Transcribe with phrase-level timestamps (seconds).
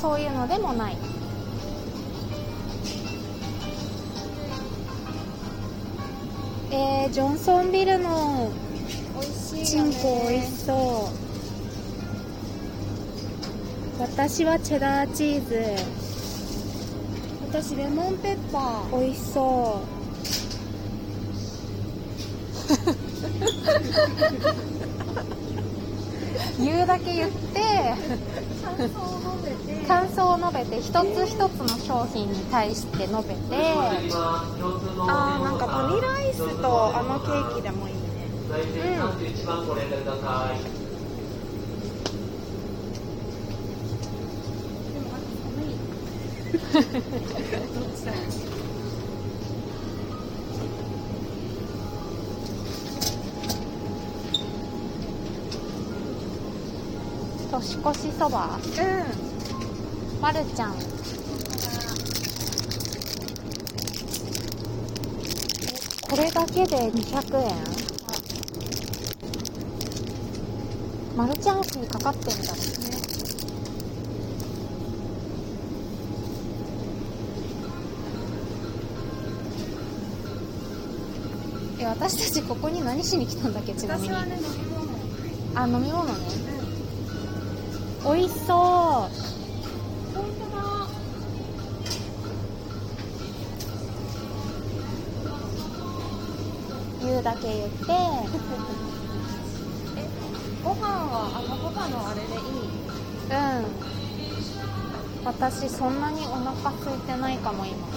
[0.00, 0.96] そういうのでもない。
[6.70, 8.50] えー、ジョンソンビルの
[9.64, 11.10] チンコ美味しそ
[13.98, 14.00] う。
[14.00, 15.62] 私はチェダーチーズ。
[17.48, 19.00] 私レモンペッパー。
[19.00, 19.96] 美味しそう
[26.58, 27.94] 言うだけ言って
[28.66, 29.86] 感想を述べて。
[29.86, 33.40] 感想を述べて一つ一つの商品に対して述べて。
[35.08, 38.32] あーなんかバニラアイスとあのケーキでもいいね。
[38.48, 40.58] 31番ご連絡ください。
[44.92, 45.22] でもなん
[47.72, 48.12] どっちだ
[57.56, 58.58] 年越しそば？
[58.58, 58.62] うん。
[60.20, 60.74] まるちゃん。
[60.74, 60.78] こ
[66.16, 67.56] れだけで200円？
[71.16, 72.40] マルちゃんフにかかってんだね。
[81.78, 83.72] え私たちここに何しに来たんだっけ？
[83.72, 84.10] ちなみに。
[84.10, 84.86] 私はね飲み物。
[85.54, 86.12] あ飲み物ね
[88.06, 88.56] 美味しそう。
[88.56, 89.10] 本
[90.38, 90.62] 当だ
[97.02, 97.76] 言うだけ言って
[99.96, 100.08] え
[100.62, 102.38] ご飯はあのパパのあれでいい。
[103.28, 103.86] うん。
[105.24, 107.88] 私そんなにお腹空いてないかも今。
[107.88, 107.90] う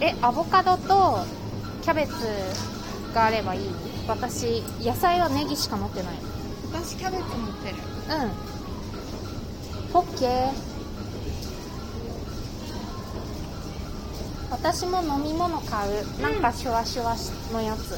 [0.00, 0.02] ん。
[0.02, 1.24] えアボカドと
[1.80, 2.12] キャベツ
[3.14, 3.70] があればいい。
[4.06, 6.35] 私野菜はネギしか持ってない。
[6.76, 7.76] 私キャベツ持ってる。
[7.76, 7.78] う
[9.94, 9.98] ん。
[9.98, 10.52] オッケー
[14.50, 17.16] 私も飲み物買う、なんかシュワシュワ
[17.52, 17.94] のやつ。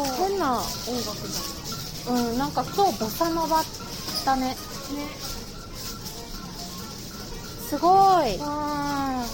[0.00, 0.62] う変な音
[1.06, 3.62] 楽じうんなんか今日ボサノバ
[4.26, 4.56] だね。
[4.90, 5.31] ゃんね
[7.72, 7.88] すご
[8.22, 8.36] い。
[8.38, 9.24] あ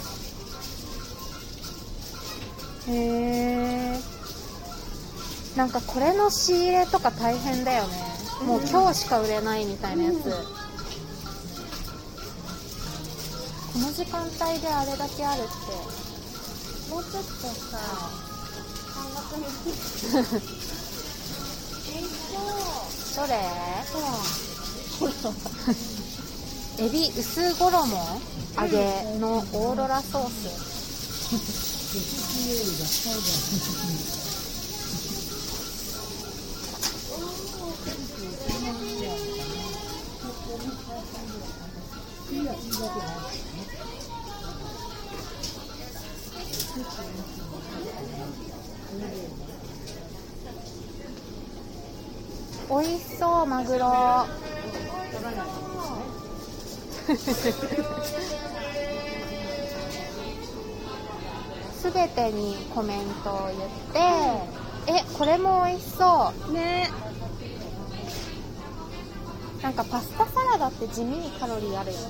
[2.87, 3.99] へえ
[5.57, 7.97] なんかこれの仕入れとか大変だよね、
[8.47, 10.21] もう今日しか売れないみたいなやつ、うん。
[10.23, 10.29] こ
[13.81, 15.49] の時間帯であれだけあるって。
[16.93, 17.77] もうちょっとさ
[18.95, 19.45] 半額に
[21.93, 22.03] えい
[23.17, 23.35] どれ？
[23.91, 23.99] そ
[25.29, 25.33] う
[26.81, 27.89] エビ薄衣
[28.57, 30.69] 揚げのオーロラソース。
[52.71, 54.27] 美味しそうマグロ。
[61.81, 63.61] すべてにコメントを言っ
[63.93, 63.99] て
[64.93, 66.91] えこれも美味しそね。
[69.61, 71.99] うなんかパスタサラダって地味にカロリーあるよ。
[71.99, 72.05] ね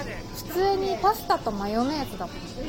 [0.00, 0.16] ある。
[0.36, 2.36] 普通にパスタとマヨネーズだもん。
[2.36, 2.62] 普通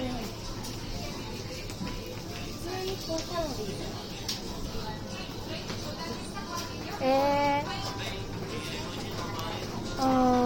[2.86, 3.68] に高カロリー
[7.02, 10.39] えー、うー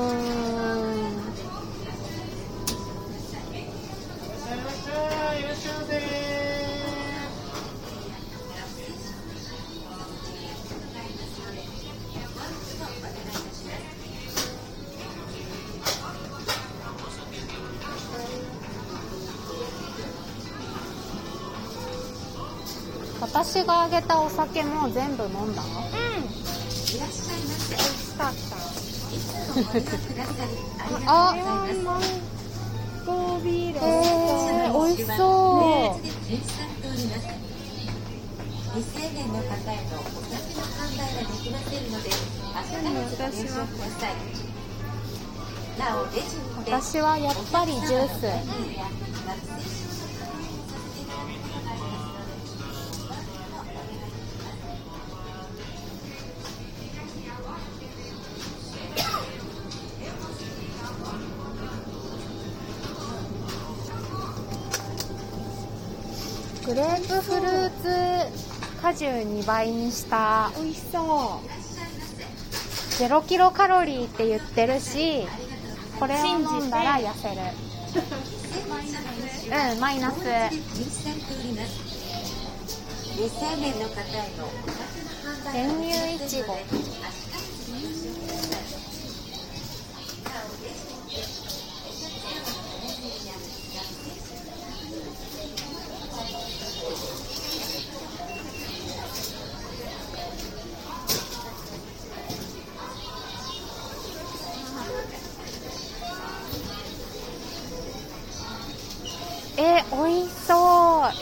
[23.33, 25.69] 私があげたお酒も全部飲んだの？
[25.79, 25.93] うん。
[26.23, 26.29] 美
[27.01, 27.25] 味し
[28.15, 28.55] かった
[31.07, 31.33] あ
[31.83, 31.99] マン
[33.05, 36.05] ゴービールえー、美味しそう、
[38.75, 44.11] 未成年の方へのお酒の販売ができませんので、明日からごください。
[46.65, 48.21] 私はやっぱりジュース
[66.73, 70.51] グレープフルーツ果汁2倍にした。
[70.55, 71.39] 美味しそ
[72.97, 75.27] 0キロカロリーって言ってるし
[75.99, 77.35] これを飲んだら痩せる。
[79.73, 80.17] うんマイナス。
[85.53, 86.57] 練乳いちご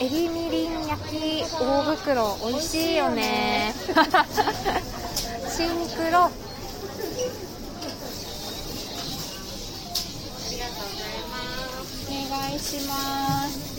[0.00, 3.74] エビみりん焼き大袋美味しいよね。
[5.48, 6.30] シンクロ。
[12.08, 13.72] お願いします。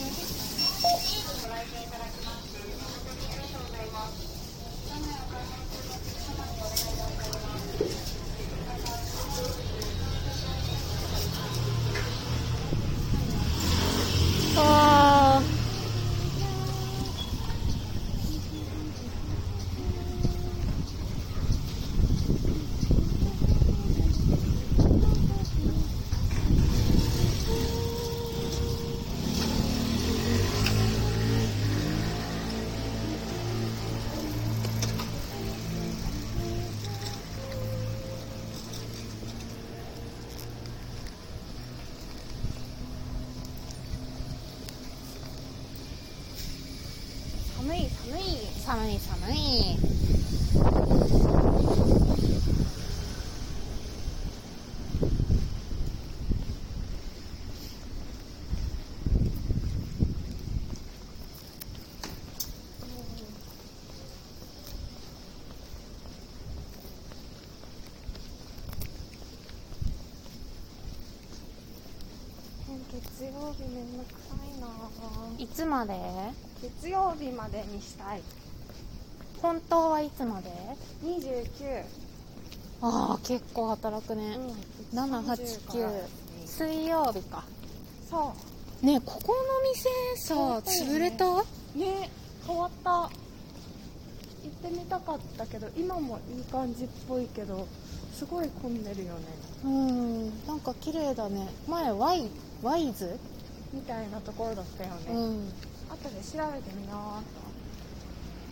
[7.52, 7.52] あ
[48.73, 49.35] 寒い寒い。
[72.91, 74.67] 月曜日めんどくさいな
[75.37, 75.93] いつまで？
[76.63, 78.23] 月曜日までにしたい
[79.43, 80.49] 本当はいつまで
[81.03, 81.83] ？29
[82.81, 84.37] ああ結構働くね、
[84.91, 84.99] うん。
[84.99, 86.03] 789
[86.45, 87.43] 水曜日か。
[88.09, 88.33] そ
[88.81, 89.89] ねえここの店
[90.27, 90.93] さね。
[90.93, 91.25] 潰れた？
[91.27, 91.37] う
[91.75, 92.09] ね
[92.47, 92.91] 変わった。
[92.91, 97.67] 行ってみたかったけど今もいい感じっぽいけど
[98.13, 99.19] すごい混んでるよね。
[99.65, 100.45] うん。
[100.47, 101.47] なんか綺麗だね。
[101.67, 102.29] 前ワイ
[102.61, 103.17] ワイズ
[103.73, 105.49] みたいなところだったよね、うん。
[105.89, 107.42] 後で調べてみよう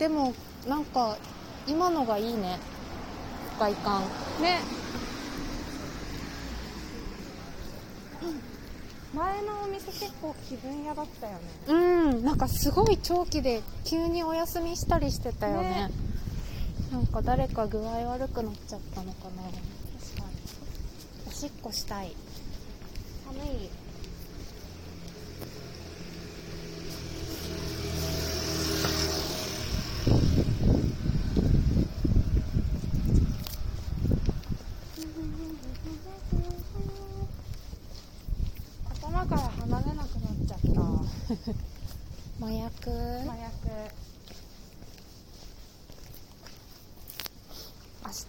[0.02, 0.34] でも
[0.68, 1.16] なんか
[1.64, 2.58] 今のがいいね。
[3.60, 4.02] 外観。
[4.36, 4.58] とね
[9.14, 11.38] 前のお店結構気分屋だったよね。
[11.68, 12.24] うん。
[12.24, 15.68] なんかすごい長期で急にお休みしたりしてたよね。
[15.68, 15.90] ね。
[16.90, 19.42] なんか誰か具合悪くなっちゃったのかな。
[19.44, 19.54] 確
[20.20, 21.28] かに。
[21.28, 22.16] おしっこしたい。
[23.24, 23.70] 寒い
[39.02, 40.80] 頭から離れなくなっちゃった
[42.44, 42.90] 麻薬
[43.22, 43.52] 麻薬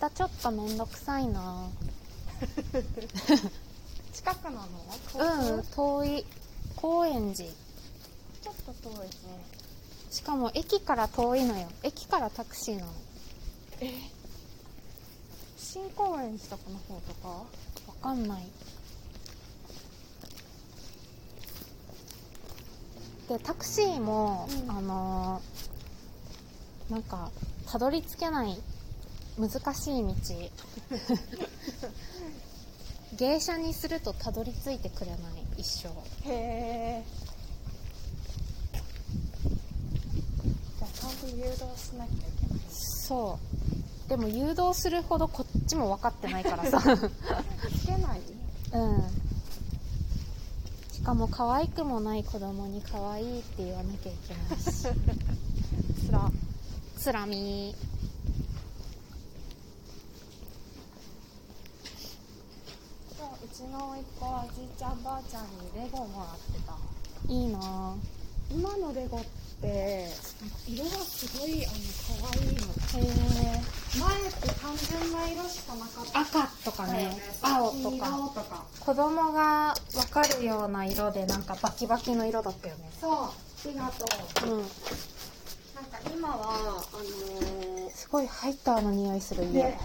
[0.02, 1.68] 明日ちょっとめんどくさいな。
[4.12, 4.68] 近くなの？
[5.56, 6.26] うん遠い。
[6.76, 7.50] 高円寺。
[8.42, 9.12] ちょっと遠いね。
[10.10, 11.68] しかも駅から遠いのよ。
[11.84, 12.92] 駅からタクシーなの。
[15.58, 17.28] 新高円寺とかの方とか？
[17.30, 17.46] わ
[18.02, 18.48] かんない。
[23.30, 24.72] でタクシーも、うん。
[24.72, 27.32] あのーなんか
[27.66, 28.62] たどり着けない
[29.38, 30.14] 難しい道。
[33.18, 35.20] 芸者にするとたどり着いてくれない
[35.58, 35.90] 一生。
[36.30, 37.04] へえ
[40.80, 42.62] じゃあちゃんと誘導しなきゃいけない。
[42.70, 43.40] そ
[44.08, 44.10] う。
[44.10, 46.82] でも誘導するほどこっちも分かってないからさ。
[46.82, 46.86] つ
[47.86, 48.22] けない？
[48.74, 49.04] うん。
[50.92, 54.88] しかも可愛くもない子供に可愛いって言わなきゃいけないし。
[56.08, 56.32] つら。
[56.98, 57.76] つらみ。
[63.18, 66.76] そううちの甥っ子はおじいちゃんばあちゃんにレゴもらってた。
[67.32, 67.96] いいな。
[68.52, 69.24] 今のレゴっ
[69.62, 70.10] て
[70.68, 71.76] 色がすごいあの
[72.12, 72.74] 可愛いの。
[72.74, 73.62] ぁへえ
[73.98, 76.20] 前って単純な色しかなかった。
[76.20, 77.18] 赤とかね。
[77.42, 78.08] 青とか。
[78.36, 78.66] とか。
[78.82, 82.90] 子供が分かるような色でなんかバキバキの色だったよね。
[83.00, 83.34] そ
[83.66, 84.06] うりがと。
[84.46, 84.58] ううん。
[84.58, 89.64] なんか今はあのすごいハイターの匂いするー、家。
[89.64, 89.80] ね。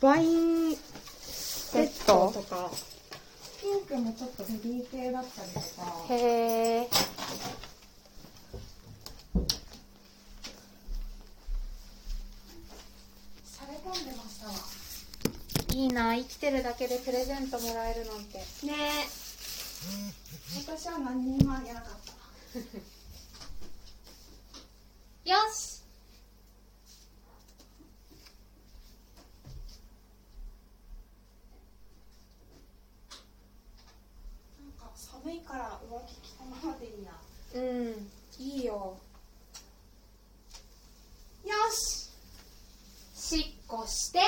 [0.00, 0.76] ワイン
[2.06, 2.70] トとか。
[3.60, 5.66] ピンクもちょっとベビー系だったりとか。
[6.10, 6.88] へえ
[15.74, 18.36] いいな生きてるだけでプレゼントもらえるなんて。
[18.38, 18.44] ね
[20.64, 22.12] 私は何にもあげなかった。
[25.30, 25.82] よし
[34.60, 34.90] なんか
[35.22, 37.12] 寒いから上着着たままでいいな
[37.54, 38.10] うん。
[38.38, 38.98] いいよ。
[41.44, 42.10] よし。
[43.14, 44.21] しっこして